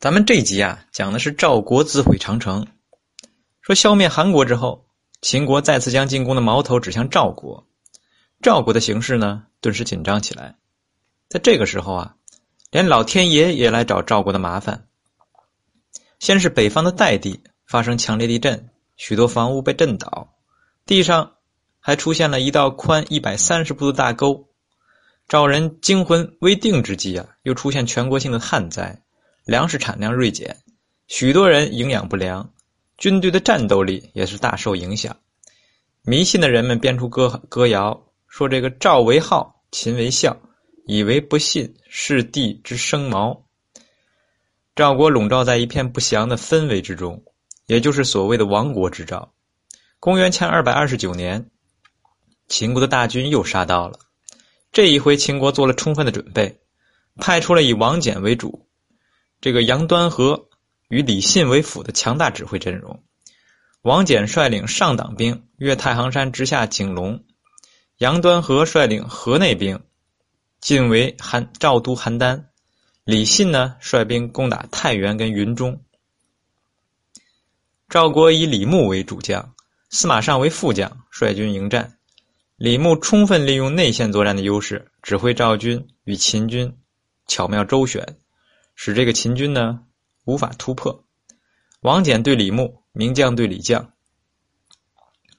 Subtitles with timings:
[0.00, 2.66] 咱们这集啊，讲的是赵国自毁长城。
[3.60, 4.86] 说消灭韩国之后，
[5.20, 7.66] 秦国再次将进攻的矛头指向赵国，
[8.40, 10.56] 赵国的形势呢，顿时紧张起来。
[11.28, 12.14] 在这个时候啊，
[12.70, 14.86] 连老天爷也来找赵国的麻烦。
[16.18, 20.32] 先是北方的代地发生强烈地震，许多房屋被震倒，
[20.86, 21.34] 地上
[21.78, 24.48] 还出现了一道宽一百三十步的大沟。
[25.28, 29.02] 赵人惊魂未定之际啊，又出现全国性的旱灾。
[29.50, 30.58] 粮食产量锐减，
[31.08, 32.52] 许多人营养不良，
[32.96, 35.16] 军队的战斗力也是大受影响。
[36.02, 40.40] 迷信的人们编出歌歌谣，说这个赵为号，秦为相，
[40.86, 43.44] 以为不信是地之生毛。
[44.76, 47.20] 赵国笼罩在一片不祥的氛围之中，
[47.66, 49.34] 也就是所谓的亡国之兆。
[49.98, 51.50] 公元前二百二十九年，
[52.46, 53.98] 秦国的大军又杀到了。
[54.70, 56.60] 这一回，秦国做了充分的准备，
[57.16, 58.68] 派出了以王翦为主。
[59.40, 60.48] 这个杨端和
[60.88, 63.02] 与李信为辅的强大指挥阵容，
[63.82, 67.24] 王翦率领上党兵越太行山直下景龙，
[67.96, 69.80] 杨端和率领河内兵
[70.60, 72.44] 进围邯赵都邯郸，
[73.04, 75.82] 李信呢率兵攻打太原跟云中。
[77.88, 79.54] 赵国以李牧为主将，
[79.88, 81.96] 司马尚为副将，率军迎战。
[82.56, 86.76] 李牧充分利用内线作战的优势，指挥赵军与秦军
[87.26, 88.18] 巧妙周旋。
[88.82, 89.80] 使这个秦军呢
[90.24, 91.04] 无法突破。
[91.82, 93.92] 王翦对李牧，名将对李将，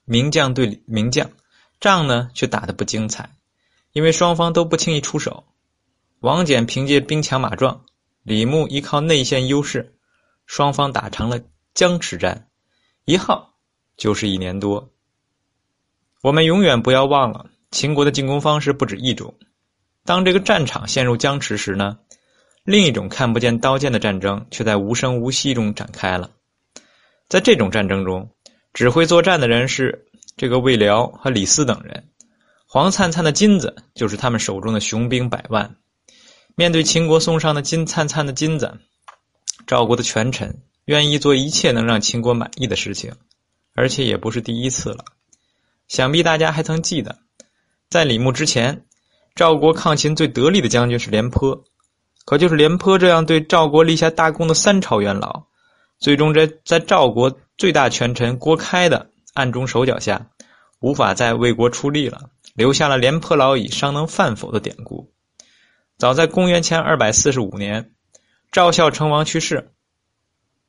[0.06, 1.32] 名将对名将，
[1.80, 3.36] 仗呢却打得不精彩，
[3.94, 5.44] 因为双方都不轻易出手。
[6.20, 7.84] 王翦凭借兵强马壮，
[8.22, 9.98] 李牧依靠内线优势，
[10.46, 11.40] 双方打成了
[11.74, 12.48] 僵持战，
[13.06, 13.56] 一耗
[13.98, 14.94] 就是一年多。
[16.22, 19.40] 我们永远不要忘了，秦国的进攻方式不止一种。
[20.06, 21.98] 当这个战场陷入僵持时呢？
[22.64, 26.32] 另一种看不见刀剑的战争，却在无声无息中展开了。
[27.28, 28.30] 在这种战争中，
[28.74, 30.06] 指挥作战的人是
[30.38, 32.08] 这个魏辽和李斯等人。
[32.68, 35.76] 黄灿灿的金子就是他们手中的雄兵百万。
[36.56, 38.78] 面对秦国送上的金灿灿的金子，
[39.66, 43.14] 赵国的权臣愿意做一切能让秦国满意的事情，
[43.74, 45.04] 而且也不是第一次了。
[45.88, 47.18] 想必大家还曾记得，
[47.90, 48.86] 在李牧之前，
[49.36, 51.64] 赵国抗秦最得力的将军是廉颇。
[52.26, 55.44] 可就是廉颇这样对赵国立下大功的三朝元老，
[56.00, 60.28] 最终在在赵国最大权臣郭开的暗中手脚下，
[60.80, 65.12] 无法再为国出力了，留下了“廉颇老矣，尚能饭否”的典故。
[65.98, 67.92] 早在公元前二百四十五年，
[68.52, 69.72] 赵孝成王去世，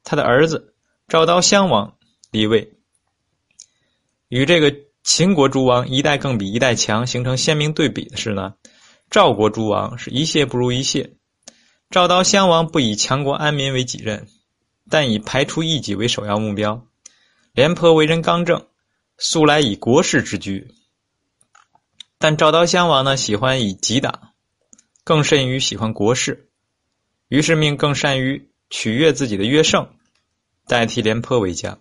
[0.04, 0.74] 他的儿子
[1.08, 1.96] 赵刀襄王
[2.30, 2.74] 立位。
[4.28, 4.74] 与这个
[5.04, 8.54] 秦国诸王一代更比一代强形成鲜明对比的是呢，
[9.10, 11.14] 赵国诸王是一谢不如一谢。
[11.92, 14.26] 赵刀襄王不以强国安民为己任，
[14.88, 16.86] 但以排除异己为首要目标。
[17.52, 18.66] 廉颇为人刚正，
[19.18, 20.72] 素来以国事之居。
[22.16, 24.32] 但赵刀襄王呢，喜欢以己党，
[25.04, 26.48] 更甚于喜欢国事，
[27.28, 29.90] 于是命更善于取悦自己的乐胜
[30.66, 31.78] 代替廉颇为将。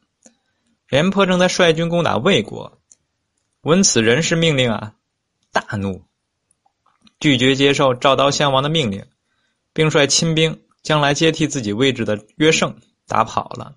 [0.90, 2.82] 廉颇正在率军攻打魏国，
[3.62, 4.94] 闻此人事命令啊，
[5.54, 6.04] 大怒，
[7.18, 9.06] 拒绝接受赵刀襄王的命令。
[9.74, 12.76] 并率亲兵将来接替自己位置的约胜
[13.08, 13.76] 打跑了，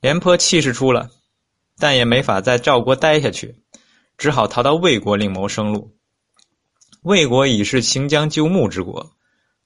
[0.00, 1.10] 廉颇气势出了，
[1.78, 3.62] 但也没法在赵国待下去，
[4.16, 5.96] 只好逃到魏国另谋生路。
[7.02, 9.12] 魏国已是行将就木之国，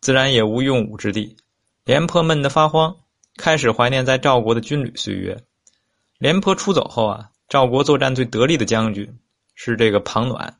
[0.00, 1.36] 自然也无用武之地。
[1.84, 2.94] 廉颇闷得发慌，
[3.36, 5.42] 开始怀念在赵国的军旅岁月。
[6.19, 9.19] 廉颇出走后啊，赵国作战最得力的将军
[9.54, 10.59] 是这个庞暖。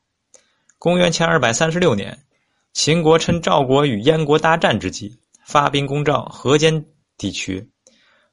[0.78, 2.25] 公元前二百三十六年。
[2.72, 6.87] 秦国趁赵国与燕国大战之际，发兵攻赵河间
[7.19, 7.71] 地区。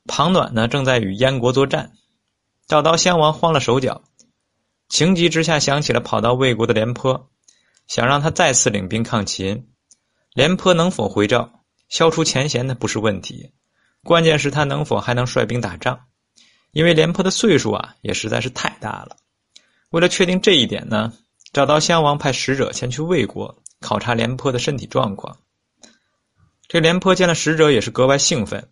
[0.08, 1.92] 庞暖呢，正在与燕国作战。
[2.66, 4.02] 赵刀襄王慌了手脚，
[4.88, 7.30] 情急之下想起了跑到魏国的廉颇，
[7.86, 9.68] 想让他再次领兵抗秦。
[10.34, 13.52] 廉颇能否回赵，消除前嫌的不是问题，
[14.04, 16.06] 关键是他能否还能率兵打仗。
[16.72, 19.18] 因为廉颇的岁数啊，也实在是太大了。
[19.90, 21.12] 为了确定这一点呢，
[21.52, 23.62] 赵刀襄王派使者前去魏国。
[23.80, 25.38] 考察廉颇的身体状况。
[26.68, 28.70] 这廉颇见了使者也是格外兴奋。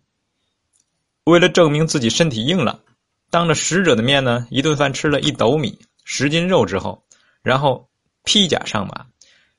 [1.24, 2.80] 为了证明自己身体硬朗，
[3.28, 7.04] 当着使者的面呢，一顿饭吃了一斗米、十斤肉之后，
[7.42, 7.88] 然后
[8.24, 9.06] 披甲上马，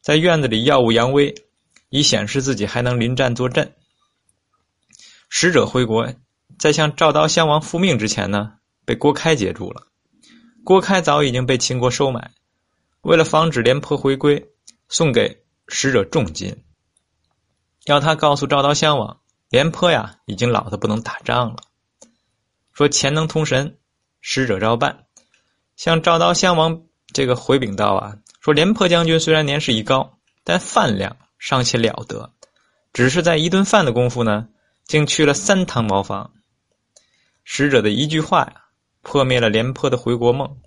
[0.02, 1.36] 在院子里耀武扬威，
[1.90, 3.76] 以显示自己还能临战坐镇。
[5.30, 6.12] 使者回国，
[6.58, 8.54] 在向赵刀襄王复命之前呢，
[8.86, 9.88] 被郭开截住了。
[10.64, 12.32] 郭开早已经被秦国收买，
[13.02, 14.50] 为了防止廉颇回归。
[14.90, 16.64] 送给使者重金，
[17.86, 21.58] 要他告诉赵刀襄王，廉颇呀，已经老的不能打仗了。
[22.74, 23.78] 说钱能通神，
[24.20, 25.06] 使者照办，
[25.76, 32.34] 向赵刀襄王这个回禀道啊，说廉颇将军虽然年事已高，但饭量尚且了得，
[32.92, 34.48] 只是在一顿饭的功夫呢，
[34.86, 36.34] 竟去了三趟茅房。
[37.44, 38.66] 使者的一句话呀，
[39.04, 40.58] 破灭了廉颇的回国梦。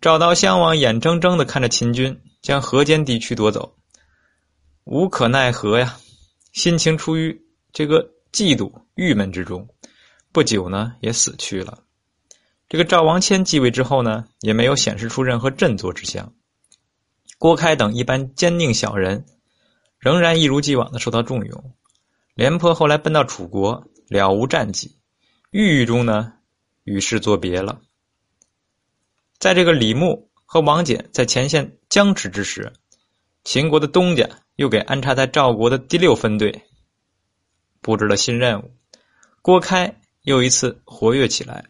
[0.00, 3.76] 赵刀襄王眼睁睁的看着秦军将河间地区夺走，
[4.84, 5.98] 无可奈何呀，
[6.52, 9.68] 心情处于这个嫉妒郁闷之中。
[10.32, 11.84] 不久呢，也死去了。
[12.68, 16.34] 这个赵王谦继位之后呢，也没有显示出任何振作之象。
[17.38, 19.24] 郭开等一般奸佞小人，
[19.98, 21.74] 仍然一如既往的受到重用。
[22.34, 24.98] 廉颇后来奔到楚国，了无战绩，
[25.50, 26.34] 郁郁中呢，
[26.84, 27.80] 与世作别了。
[29.38, 32.72] 在这个李牧和王翦在前线僵持之时，
[33.42, 36.62] 秦国的东家又给安插在赵国的第六分队
[37.80, 38.70] 布置了新任务。
[39.42, 40.00] 郭开。
[40.22, 41.64] 又一次活跃起来，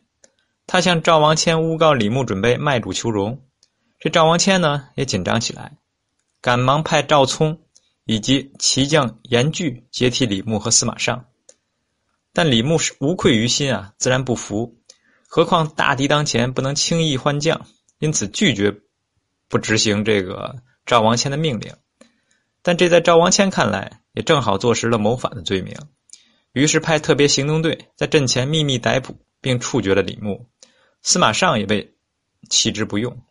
[0.67, 3.43] 他向赵王谦诬告李牧准备卖主求荣，
[3.99, 5.79] 这赵王谦呢也紧张起来，
[6.43, 7.63] 赶忙派赵聪
[8.05, 11.25] 以及骑将严拒接替李牧和司马尚，
[12.35, 14.77] 但李牧是无愧于心啊，自然不服，
[15.27, 17.67] 何况大敌当前，不能轻易换将，
[17.99, 18.79] 因此拒绝
[19.49, 20.57] 不执行这个
[20.87, 21.75] 赵王谦的命令，
[22.63, 25.75] 但这在赵王谦看来，也正好坐实了谋反的罪名。
[26.53, 30.47] 于是派特别行动队在阵前秘密逮捕并处决了李牧，
[31.03, 31.95] 司马尚也被
[32.49, 33.23] 弃之不用。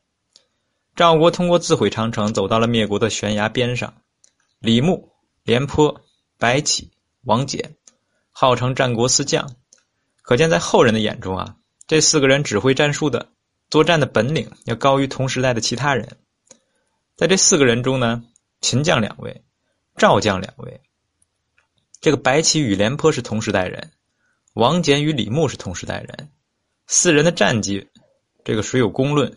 [0.96, 3.94] 赵国通过自毁长城走到了灭国的悬崖边上。
[4.60, 5.12] 李牧、
[5.44, 6.02] 廉颇、
[6.40, 6.92] 白起、
[7.24, 7.76] 王翦，
[8.32, 9.52] 号称战国四将，
[10.24, 11.56] 可见在后人的眼中啊，
[11.86, 13.30] 这四个人指挥战术的
[13.70, 16.18] 作战的本领要高于同时代的其他人。
[17.16, 18.24] 在这四个人中呢，
[18.62, 19.44] 秦将两位，
[19.96, 20.82] 赵将两位。
[22.00, 23.92] 这个白起与廉颇是同时代人，
[24.54, 26.30] 王翦与李牧是同时代人，
[26.86, 27.90] 四人的战绩，
[28.46, 29.36] 这个谁有公论？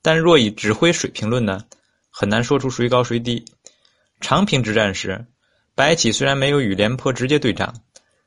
[0.00, 1.64] 但若以指挥水平论呢，
[2.10, 3.44] 很难说出谁高谁低。
[4.20, 5.26] 长平之战时，
[5.74, 7.82] 白起虽然没有与廉颇直接对仗，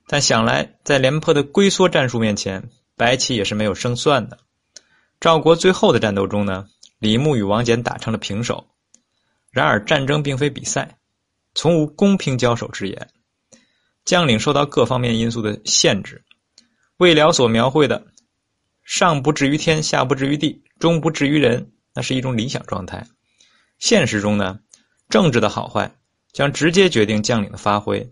[0.08, 4.40] 但想来在廉颇的龟缩战术面前，白起也是没有胜算的。
[5.26, 6.68] 赵国最后的战斗中呢，
[7.00, 8.68] 李牧与王翦打成了平手。
[9.50, 11.00] 然而战争并非比赛。
[11.56, 13.10] 从无公平交手之言，
[14.04, 16.24] 将领受到各方面因素的限制。
[16.98, 18.06] 魏辽所描绘的
[18.86, 23.08] “上不至于天，下不至于地，中不至于人”，那是一种理想状态。
[23.80, 24.60] 现实中呢，
[25.10, 25.92] 政治的好坏
[26.34, 28.08] 将直接决定将领的发挥。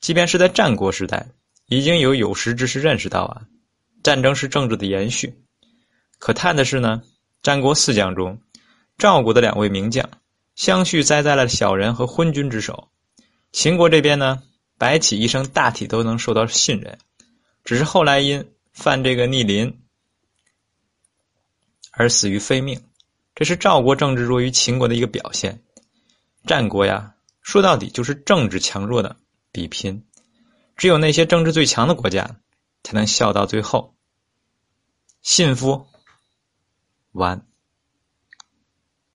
[0.00, 1.28] 即便是在战国时代，
[1.66, 3.42] 已经有有识之士认识到啊，
[4.02, 5.42] 战争是政治的延续。
[6.18, 7.02] 可叹的是呢，
[7.42, 8.40] 战国四将中，
[8.98, 10.10] 赵国的两位名将。
[10.54, 12.88] 相续栽在了小人和昏君之手。
[13.52, 14.42] 秦国这边呢，
[14.78, 16.98] 白起一生大体都能受到信任，
[17.62, 19.82] 只是后来因犯这个逆鳞
[21.90, 22.82] 而死于非命。
[23.34, 25.62] 这是赵国政治弱于秦国的一个表现。
[26.46, 29.16] 战国呀，说到底就是政治强弱的
[29.52, 30.06] 比拼，
[30.74, 32.40] 只有那些政治最强的国家
[32.82, 33.94] 才能笑到最后。
[35.20, 35.86] 信夫
[37.16, 37.40] 완